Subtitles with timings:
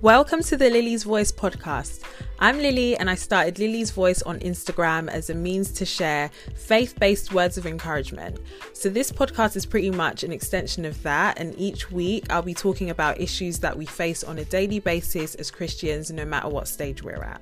[0.00, 2.04] Welcome to the Lily's Voice podcast.
[2.38, 6.96] I'm Lily, and I started Lily's Voice on Instagram as a means to share faith
[7.00, 8.38] based words of encouragement.
[8.74, 12.54] So, this podcast is pretty much an extension of that, and each week I'll be
[12.54, 16.68] talking about issues that we face on a daily basis as Christians, no matter what
[16.68, 17.40] stage we're at.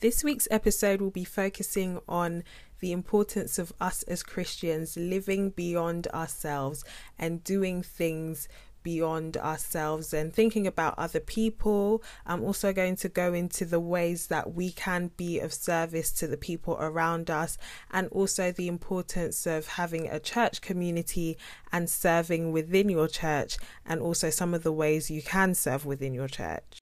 [0.00, 2.44] This week's episode will be focusing on
[2.80, 6.84] the importance of us as Christians living beyond ourselves
[7.18, 8.48] and doing things
[8.86, 12.00] beyond ourselves and thinking about other people.
[12.24, 16.28] I'm also going to go into the ways that we can be of service to
[16.28, 17.58] the people around us
[17.90, 21.36] and also the importance of having a church community
[21.72, 26.14] and serving within your church and also some of the ways you can serve within
[26.14, 26.80] your church.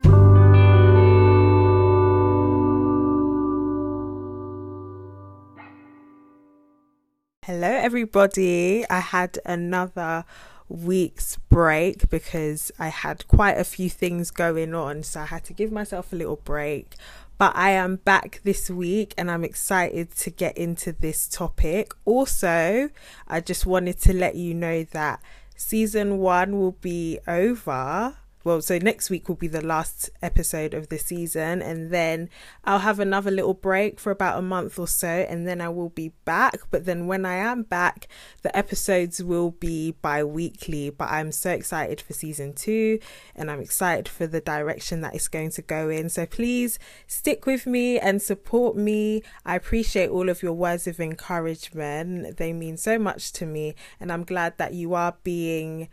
[7.46, 8.88] Hello, everybody.
[8.88, 10.24] I had another
[10.66, 15.52] week's break because I had quite a few things going on, so I had to
[15.52, 16.94] give myself a little break.
[17.36, 21.92] But I am back this week and I'm excited to get into this topic.
[22.06, 22.88] Also,
[23.28, 25.20] I just wanted to let you know that
[25.54, 30.90] season one will be over well, so next week will be the last episode of
[30.90, 32.28] the season, and then
[32.64, 35.88] I'll have another little break for about a month or so, and then I will
[35.88, 36.60] be back.
[36.70, 38.06] But then when I am back,
[38.42, 40.90] the episodes will be bi weekly.
[40.90, 42.98] But I'm so excited for season two,
[43.34, 46.10] and I'm excited for the direction that it's going to go in.
[46.10, 49.22] So please stick with me and support me.
[49.46, 54.12] I appreciate all of your words of encouragement, they mean so much to me, and
[54.12, 55.88] I'm glad that you are being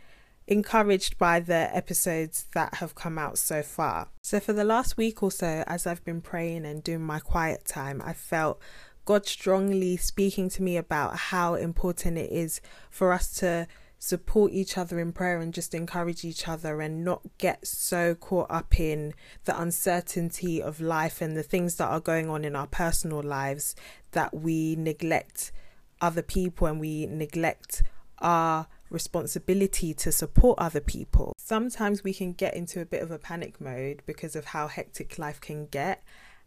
[0.52, 4.08] encouraged by the episodes that have come out so far.
[4.20, 7.64] So, for the last week or so, as I've been praying and doing my quiet
[7.64, 8.60] time, I felt
[9.04, 13.66] God strongly speaking to me about how important it is for us to
[13.98, 18.50] support each other in prayer and just encourage each other and not get so caught
[18.50, 22.66] up in the uncertainty of life and the things that are going on in our
[22.66, 23.76] personal lives
[24.10, 25.52] that we neglect
[26.00, 27.84] other people and we neglect
[28.18, 31.34] our responsibility to support other people.
[31.38, 35.18] Sometimes we can get into a bit of a panic mode because of how hectic
[35.18, 36.02] life can get.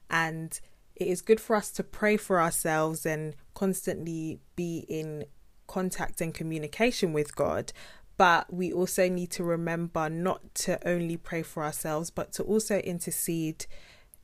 [0.09, 0.59] And
[0.95, 5.25] it is good for us to pray for ourselves and constantly be in
[5.67, 7.73] contact and communication with God.
[8.17, 12.78] But we also need to remember not to only pray for ourselves, but to also
[12.79, 13.66] intercede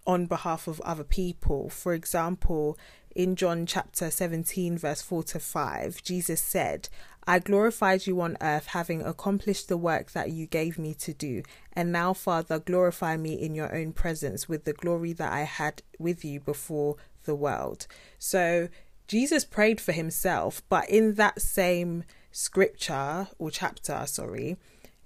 [0.07, 1.69] on behalf of other people.
[1.69, 2.77] For example,
[3.15, 6.87] in John chapter 17, verse 4 to 5, Jesus said,
[7.27, 11.43] I glorified you on earth, having accomplished the work that you gave me to do.
[11.73, 15.83] And now, Father, glorify me in your own presence with the glory that I had
[15.99, 17.87] with you before the world.
[18.17, 18.69] So,
[19.07, 24.57] Jesus prayed for himself, but in that same scripture or chapter, sorry,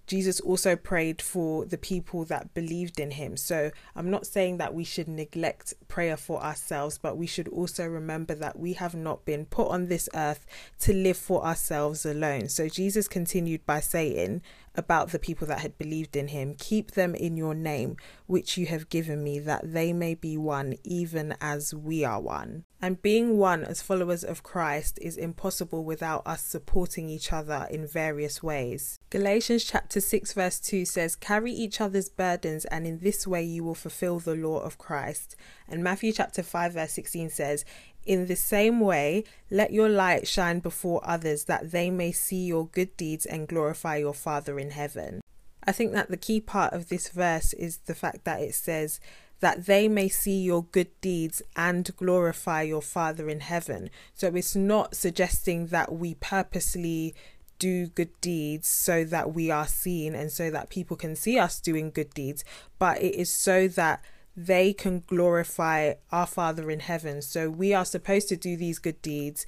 [0.07, 3.37] Jesus also prayed for the people that believed in him.
[3.37, 7.85] So I'm not saying that we should neglect prayer for ourselves, but we should also
[7.85, 10.45] remember that we have not been put on this earth
[10.79, 12.49] to live for ourselves alone.
[12.49, 14.41] So Jesus continued by saying,
[14.77, 16.55] about the people that had believed in him.
[16.57, 17.97] Keep them in your name,
[18.27, 22.65] which you have given me, that they may be one, even as we are one.
[22.81, 27.87] And being one as followers of Christ is impossible without us supporting each other in
[27.87, 28.99] various ways.
[29.09, 33.63] Galatians chapter 6 verse 2 says, "Carry each other's burdens and in this way you
[33.63, 35.35] will fulfill the law of Christ."
[35.67, 37.65] And Matthew chapter 5 verse 16 says,
[38.05, 42.67] in the same way, let your light shine before others that they may see your
[42.67, 45.21] good deeds and glorify your Father in heaven.
[45.63, 48.99] I think that the key part of this verse is the fact that it says
[49.39, 53.89] that they may see your good deeds and glorify your Father in heaven.
[54.13, 57.15] So it's not suggesting that we purposely
[57.57, 61.59] do good deeds so that we are seen and so that people can see us
[61.59, 62.43] doing good deeds,
[62.79, 64.03] but it is so that
[64.35, 67.21] they can glorify our Father in heaven.
[67.21, 69.45] So we are supposed to do these good deeds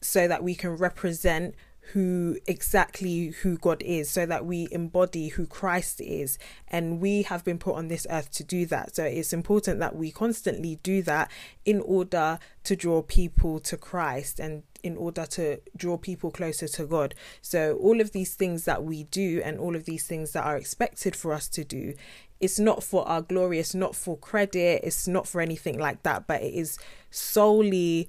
[0.00, 1.54] so that we can represent
[1.92, 6.38] who exactly who God is so that we embody who Christ is.
[6.68, 8.94] And we have been put on this earth to do that.
[8.96, 11.30] So it's important that we constantly do that
[11.64, 16.86] in order to draw people to Christ and in order to draw people closer to
[16.86, 17.14] God.
[17.42, 20.56] So all of these things that we do and all of these things that are
[20.56, 21.94] expected for us to do
[22.40, 26.26] it's not for our glory, it's not for credit, it's not for anything like that,
[26.26, 26.78] but it is
[27.10, 28.08] solely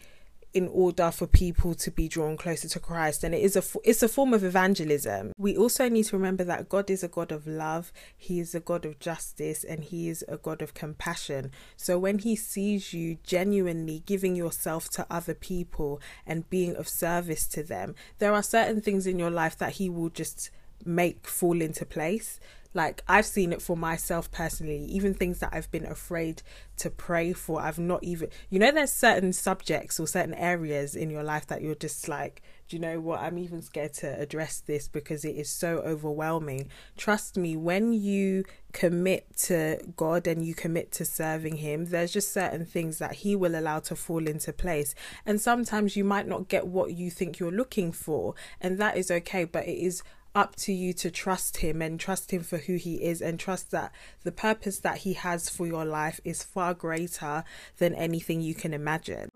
[0.54, 4.04] in order for people to be drawn closer to Christ and it is a it's
[4.04, 5.31] a form of evangelism.
[5.38, 8.60] We also need to remember that God is a God of love, he is a
[8.60, 11.51] God of justice and he is a God of compassion.
[11.77, 17.48] So when he sees you genuinely giving yourself to other people and being of service
[17.48, 20.50] to them, there are certain things in your life that he will just
[20.84, 22.39] make fall into place
[22.73, 26.41] like I've seen it for myself personally, even things that I've been afraid
[26.77, 27.62] to pray for.
[27.62, 31.62] I've not even, you know, there's certain subjects or certain areas in your life that
[31.62, 32.41] you're just like,
[32.71, 33.19] do you know what?
[33.19, 36.69] I'm even scared to address this because it is so overwhelming.
[36.95, 42.33] Trust me, when you commit to God and you commit to serving Him, there's just
[42.33, 44.95] certain things that He will allow to fall into place.
[45.25, 49.12] And sometimes you might not get what you think you're looking for, and that is
[49.12, 50.01] okay, but it is
[50.33, 53.72] up to you to trust him and trust him for who he is and trust
[53.72, 53.92] that
[54.24, 57.44] the purpose that he has for your life is far greater
[57.78, 59.30] than anything you can imagine.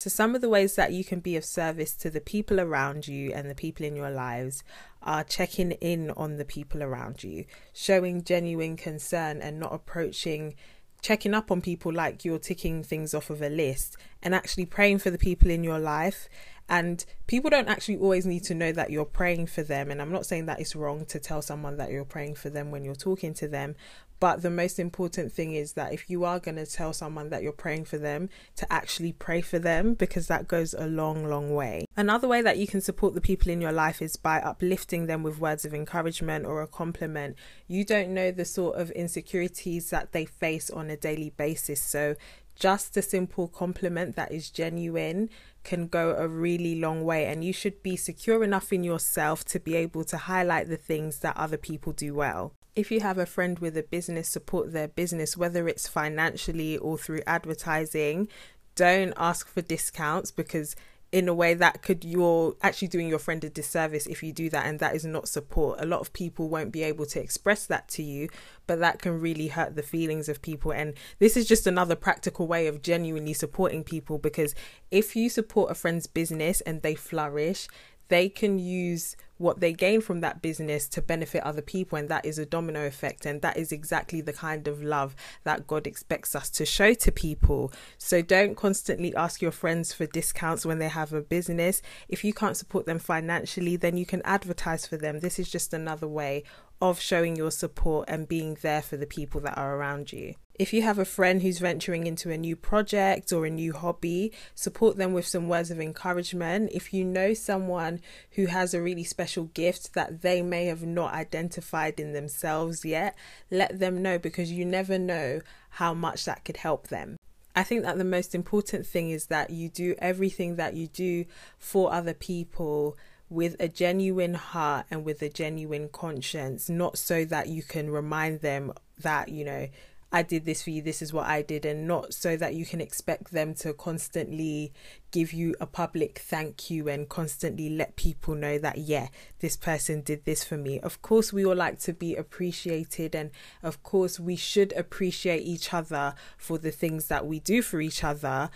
[0.00, 3.06] So, some of the ways that you can be of service to the people around
[3.06, 4.64] you and the people in your lives
[5.02, 10.54] are checking in on the people around you, showing genuine concern and not approaching
[11.02, 14.98] checking up on people like you're ticking things off of a list and actually praying
[14.98, 16.28] for the people in your life.
[16.70, 19.90] And people don't actually always need to know that you're praying for them.
[19.90, 22.70] And I'm not saying that it's wrong to tell someone that you're praying for them
[22.70, 23.74] when you're talking to them,
[24.20, 27.42] but the most important thing is that if you are going to tell someone that
[27.42, 31.54] you're praying for them, to actually pray for them because that goes a long, long
[31.54, 31.86] way.
[31.96, 35.22] Another way that you can support the people in your life is by uplifting them
[35.22, 37.34] with words of encouragement or a compliment.
[37.66, 41.80] You don't know the sort of insecurities that they face on a daily basis.
[41.80, 42.14] So
[42.54, 45.30] just a simple compliment that is genuine
[45.62, 49.60] can go a really long way and you should be secure enough in yourself to
[49.60, 53.26] be able to highlight the things that other people do well if you have a
[53.26, 58.28] friend with a business, support their business, whether it's financially or through advertising.
[58.74, 60.76] Don't ask for discounts because
[61.12, 64.48] in a way that could you're actually doing your friend a disservice if you do
[64.48, 65.80] that and that is not support.
[65.80, 68.28] A lot of people won't be able to express that to you
[68.66, 70.72] but that can really hurt the feelings of people.
[70.72, 74.54] And this is just another practical way of genuinely supporting people because
[74.90, 77.66] if you support a friend's business and they flourish
[78.10, 82.26] they can use what they gain from that business to benefit other people and that
[82.26, 86.34] is a domino effect and that is exactly the kind of love that God expects
[86.34, 87.72] us to show to people.
[87.96, 91.80] So don't constantly ask your friends for discounts when they have a business.
[92.06, 95.20] If you can't support them financially then you can advertise for them.
[95.20, 96.44] This is just another way
[96.80, 100.34] of showing your support and being there for the people that are around you.
[100.60, 104.32] If you have a friend who's venturing into a new project or a new hobby,
[104.54, 106.70] support them with some words of encouragement.
[106.74, 108.00] If you know someone
[108.32, 113.16] who has a really special gift that they may have not identified in themselves yet,
[113.50, 115.40] let them know because you never know
[115.70, 117.16] how much that could help them.
[117.56, 121.24] I think that the most important thing is that you do everything that you do
[121.58, 122.96] for other people
[123.30, 128.40] with a genuine heart and with a genuine conscience, not so that you can remind
[128.40, 129.68] them that, you know,
[130.12, 132.66] I did this for you, this is what I did, and not so that you
[132.66, 134.72] can expect them to constantly
[135.12, 139.06] give you a public thank you and constantly let people know that, yeah,
[139.38, 140.80] this person did this for me.
[140.80, 143.30] Of course, we all like to be appreciated, and
[143.62, 148.02] of course, we should appreciate each other for the things that we do for each
[148.02, 148.50] other.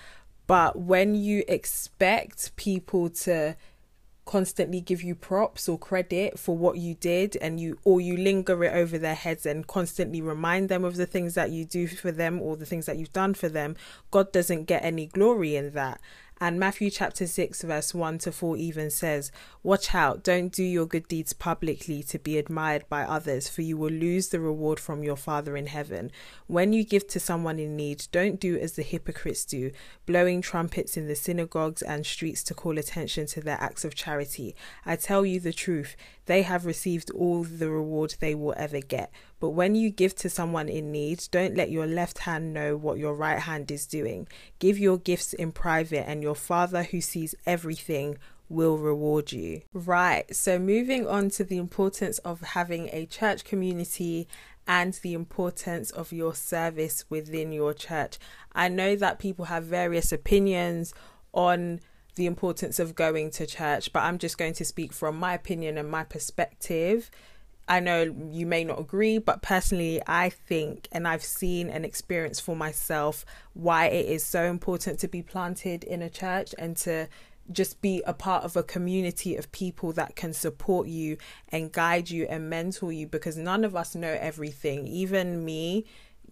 [0.48, 3.56] But when you expect people to
[4.24, 8.64] constantly give you props or credit for what you did and you or you linger
[8.64, 12.10] it over their heads and constantly remind them of the things that you do for
[12.10, 13.76] them or the things that you've done for them
[14.10, 16.00] god doesn't get any glory in that
[16.40, 19.30] and Matthew chapter 6, verse 1 to 4 even says,
[19.62, 23.76] Watch out, don't do your good deeds publicly to be admired by others, for you
[23.76, 26.10] will lose the reward from your Father in heaven.
[26.48, 29.70] When you give to someone in need, don't do as the hypocrites do,
[30.06, 34.56] blowing trumpets in the synagogues and streets to call attention to their acts of charity.
[34.84, 39.12] I tell you the truth, they have received all the reward they will ever get.
[39.40, 42.98] But when you give to someone in need, don't let your left hand know what
[42.98, 44.26] your right hand is doing.
[44.64, 48.16] Give your gifts in private, and your Father who sees everything
[48.48, 49.60] will reward you.
[49.74, 54.26] Right, so moving on to the importance of having a church community
[54.66, 58.16] and the importance of your service within your church.
[58.54, 60.94] I know that people have various opinions
[61.34, 61.80] on
[62.14, 65.76] the importance of going to church, but I'm just going to speak from my opinion
[65.76, 67.10] and my perspective.
[67.66, 72.42] I know you may not agree, but personally, I think and I've seen and experienced
[72.42, 77.08] for myself why it is so important to be planted in a church and to
[77.52, 81.16] just be a part of a community of people that can support you
[81.50, 84.86] and guide you and mentor you because none of us know everything.
[84.86, 85.84] Even me,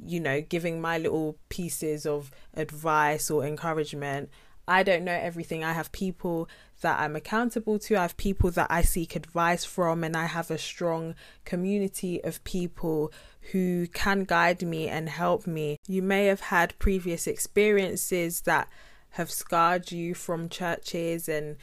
[0.04, 4.30] you know, giving my little pieces of advice or encouragement,
[4.66, 5.64] I don't know everything.
[5.64, 6.48] I have people
[6.82, 10.50] that I'm accountable to, I have people that I seek advice from, and I have
[10.50, 13.12] a strong community of people
[13.52, 15.78] who can guide me and help me.
[15.88, 18.68] You may have had previous experiences that
[19.10, 21.56] have scarred you from churches and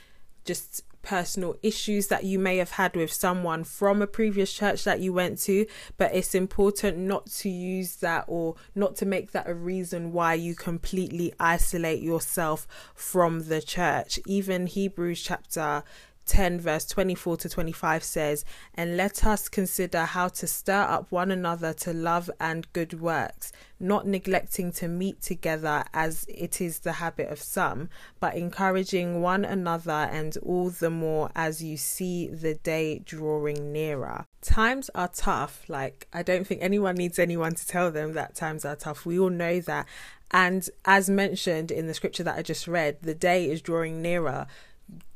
[0.45, 4.99] just personal issues that you may have had with someone from a previous church that
[4.99, 5.65] you went to,
[5.97, 10.33] but it's important not to use that or not to make that a reason why
[10.33, 14.19] you completely isolate yourself from the church.
[14.25, 15.83] Even Hebrews chapter
[16.29, 18.45] 10, verse 24 to 25 says,
[18.75, 23.51] And let us consider how to stir up one another to love and good works,
[23.79, 29.43] not neglecting to meet together as it is the habit of some, but encouraging one
[29.43, 34.25] another, and all the more as you see the day drawing nearer.
[34.41, 35.63] Times are tough.
[35.67, 39.03] Like, I don't think anyone needs anyone to tell them that times are tough.
[39.05, 39.87] We all know that.
[40.31, 44.45] And as mentioned in the scripture that I just read, the day is drawing nearer.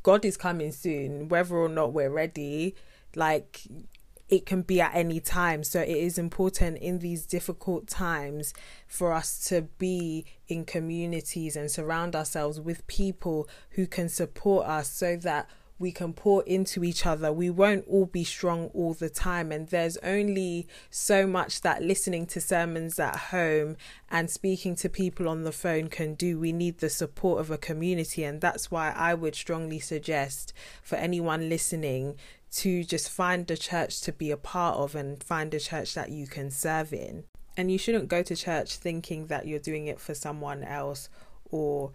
[0.04, 2.76] God is coming soon, whether or not we're ready.
[3.16, 3.62] Like
[4.30, 5.64] it can be at any time.
[5.64, 8.54] So it is important in these difficult times
[8.88, 14.92] for us to be in communities and surround ourselves with people who can support us
[14.92, 15.48] so that
[15.80, 17.32] we can pour into each other.
[17.32, 22.26] We won't all be strong all the time, and there's only so much that listening
[22.28, 23.76] to sermons at home
[24.10, 26.40] and speaking to people on the phone can do.
[26.40, 30.96] We need the support of a community, and that's why I would strongly suggest for
[30.96, 32.16] anyone listening
[32.52, 36.12] to just find a church to be a part of and find a church that
[36.12, 37.24] you can serve in.
[37.58, 41.10] And you shouldn't go to church thinking that you're doing it for someone else
[41.50, 41.92] or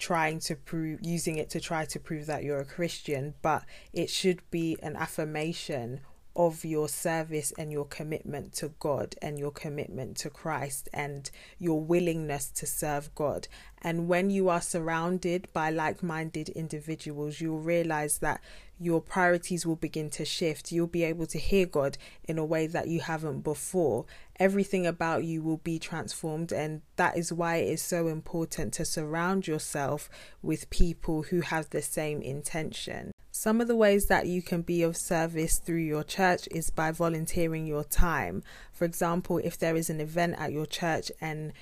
[0.00, 4.10] trying to prove using it to try to prove that you're a Christian, but it
[4.10, 6.00] should be an affirmation
[6.36, 11.80] of your service and your commitment to God and your commitment to Christ and your
[11.80, 13.48] willingness to serve God.
[13.82, 18.40] And when you are surrounded by like minded individuals, you'll realize that
[18.78, 20.72] your priorities will begin to shift.
[20.72, 24.06] You'll be able to hear God in a way that you haven't before.
[24.38, 28.86] Everything about you will be transformed, and that is why it is so important to
[28.86, 30.08] surround yourself
[30.40, 33.12] with people who have the same intention.
[33.32, 36.90] Some of the ways that you can be of service through your church is by
[36.90, 38.42] volunteering your time.
[38.72, 41.52] For example, if there is an event at your church and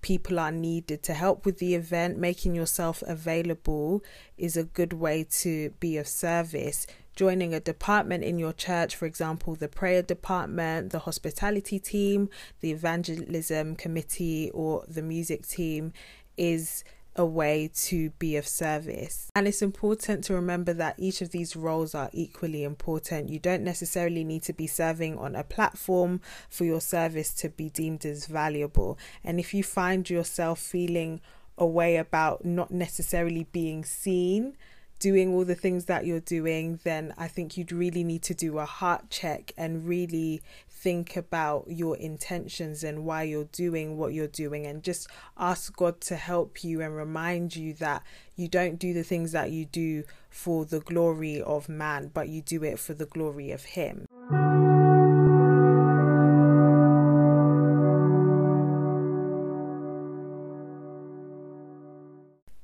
[0.00, 4.02] people are needed to help with the event, making yourself available
[4.38, 6.86] is a good way to be of service.
[7.14, 12.70] Joining a department in your church, for example, the prayer department, the hospitality team, the
[12.70, 15.92] evangelism committee, or the music team
[16.38, 16.84] is
[17.16, 19.30] a way to be of service.
[19.34, 23.28] And it's important to remember that each of these roles are equally important.
[23.28, 27.68] You don't necessarily need to be serving on a platform for your service to be
[27.68, 28.98] deemed as valuable.
[29.22, 31.20] And if you find yourself feeling
[31.58, 34.56] a way about not necessarily being seen,
[35.02, 38.58] doing all the things that you're doing, then I think you'd really need to do
[38.58, 44.28] a heart check and really think about your intentions and why you're doing what you're
[44.28, 48.04] doing and just ask God to help you and remind you that
[48.36, 52.40] you don't do the things that you do for the glory of man, but you
[52.40, 54.06] do it for the glory of Him.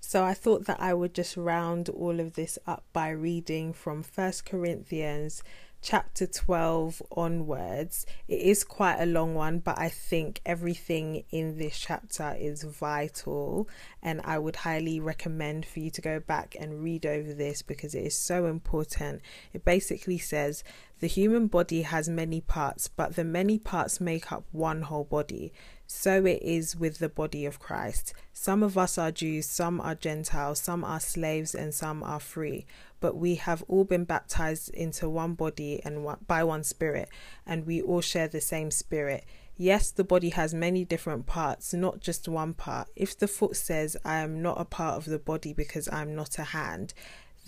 [0.09, 4.03] So I thought that I would just round all of this up by reading from
[4.03, 5.43] First Corinthians
[5.83, 8.07] chapter 12 onwards.
[8.27, 13.69] It is quite a long one, but I think everything in this chapter is vital,
[14.03, 17.95] and I would highly recommend for you to go back and read over this because
[17.95, 19.21] it is so important.
[19.53, 20.65] It basically says
[21.01, 25.53] the human body has many parts, but the many parts make up one whole body.
[25.87, 28.13] So it is with the body of Christ.
[28.33, 32.67] Some of us are Jews, some are Gentiles, some are slaves, and some are free
[33.01, 37.09] but we have all been baptized into one body and one, by one spirit,
[37.47, 39.25] and we all share the same spirit.
[39.57, 42.89] Yes, the body has many different parts, not just one part.
[42.95, 46.15] If the foot says, I am not a part of the body because I am
[46.15, 46.95] not a hand,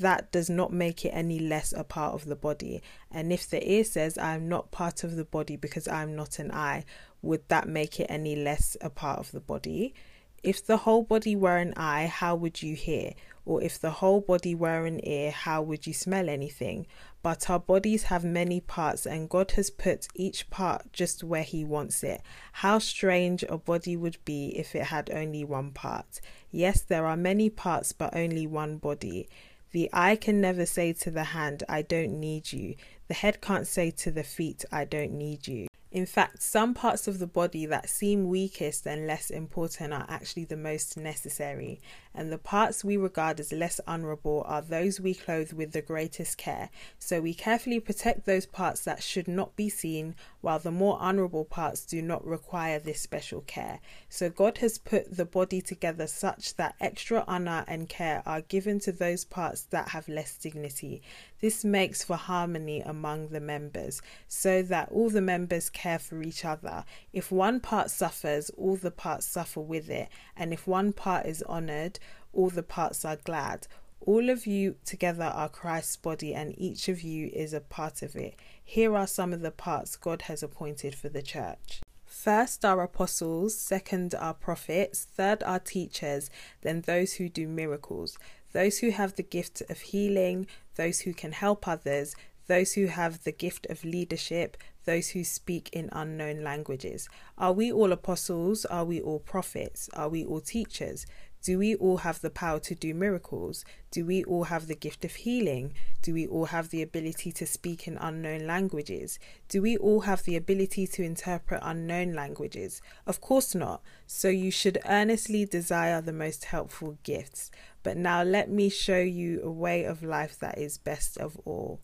[0.01, 2.83] that does not make it any less a part of the body.
[3.11, 6.15] And if the ear says, I am not part of the body because I am
[6.15, 6.85] not an eye,
[7.23, 9.95] would that make it any less a part of the body?
[10.43, 13.13] If the whole body were an eye, how would you hear?
[13.45, 16.87] Or if the whole body were an ear, how would you smell anything?
[17.23, 21.63] But our bodies have many parts, and God has put each part just where He
[21.63, 22.23] wants it.
[22.53, 26.23] How strange a body would be if it had only one part.
[26.51, 29.29] Yes, there are many parts, but only one body.
[29.73, 32.75] The eye can never say to the hand, I don't need you.
[33.09, 35.69] The head can't say to the feet, I don't need you.
[35.93, 40.45] In fact, some parts of the body that seem weakest and less important are actually
[40.45, 41.81] the most necessary,
[42.15, 46.37] and the parts we regard as less honourable are those we clothe with the greatest
[46.37, 46.71] care.
[46.99, 51.45] So we carefully protect those parts that should not be seen, while the more honourable
[51.45, 53.81] parts do not require this special care.
[54.09, 58.81] So God has put the body together such that extra honour and care are given
[58.81, 61.03] to those parts that have less dignity.
[61.41, 66.45] This makes for harmony among the members, so that all the members care for each
[66.45, 66.85] other.
[67.13, 71.43] If one part suffers, all the parts suffer with it, and if one part is
[71.45, 72.00] honoured,
[72.33, 73.67] all the parts are glad.
[74.01, 78.17] All of you together are Christ's body, and each of you is a part of
[78.17, 78.35] it.
[78.65, 81.81] Here are some of the parts God has appointed for the church.
[82.07, 86.31] First are apostles, second are prophets, third are teachers,
[86.63, 88.19] then those who do miracles
[88.53, 90.47] those who have the gift of healing,
[90.77, 92.15] those who can help others,
[92.47, 97.09] those who have the gift of leadership, those who speak in unknown languages.
[97.39, 98.65] Are we all apostles?
[98.65, 99.89] Are we all prophets?
[99.95, 101.07] Are we all teachers?
[101.43, 103.65] Do we all have the power to do miracles?
[103.91, 105.73] Do we all have the gift of healing?
[106.03, 109.19] Do we all have the ability to speak in unknown languages?
[109.49, 112.83] Do we all have the ability to interpret unknown languages?
[113.07, 113.81] Of course not.
[114.07, 117.51] So you should earnestly desire the most helpful gifts.
[117.83, 121.81] But now let me show you a way of life that is best of all.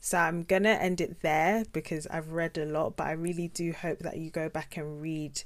[0.00, 3.48] So I'm going to end it there because I've read a lot, but I really
[3.48, 5.42] do hope that you go back and read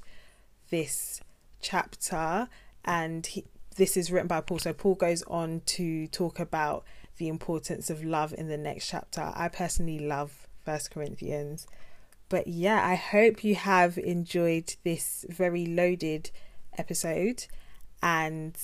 [0.69, 1.21] this
[1.61, 2.47] chapter.
[2.85, 3.45] And he,
[3.75, 4.59] this is written by Paul.
[4.59, 6.83] So Paul goes on to talk about
[7.17, 9.31] the importance of love in the next chapter.
[9.35, 11.67] I personally love First Corinthians.
[12.29, 16.31] But yeah, I hope you have enjoyed this very loaded
[16.77, 17.45] episode
[18.01, 18.55] and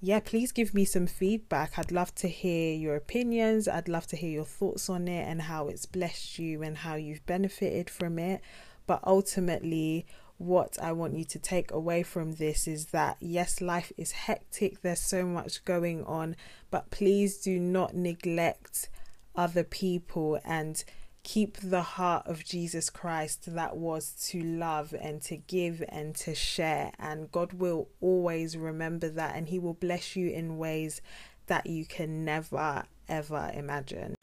[0.00, 1.78] yeah, please give me some feedback.
[1.78, 3.66] I'd love to hear your opinions.
[3.66, 6.96] I'd love to hear your thoughts on it and how it's blessed you and how
[6.96, 8.42] you've benefited from it.
[8.86, 10.04] But ultimately,
[10.38, 14.82] what I want you to take away from this is that yes, life is hectic,
[14.82, 16.36] there's so much going on,
[16.70, 18.88] but please do not neglect
[19.36, 20.84] other people and
[21.22, 26.34] keep the heart of Jesus Christ that was to love and to give and to
[26.34, 26.92] share.
[26.98, 31.00] And God will always remember that and He will bless you in ways
[31.46, 34.14] that you can never ever imagine.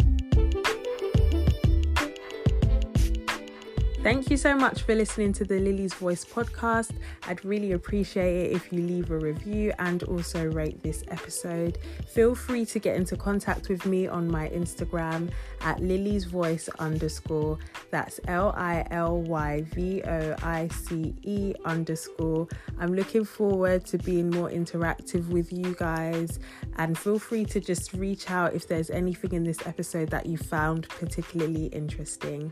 [4.03, 6.91] Thank you so much for listening to the Lily's Voice podcast.
[7.27, 11.77] I'd really appreciate it if you leave a review and also rate this episode.
[12.07, 15.29] Feel free to get into contact with me on my Instagram
[15.61, 17.59] at Lily's Voice underscore.
[17.91, 22.47] That's L I L Y V O I C E underscore.
[22.79, 26.39] I'm looking forward to being more interactive with you guys
[26.77, 30.37] and feel free to just reach out if there's anything in this episode that you
[30.37, 32.51] found particularly interesting.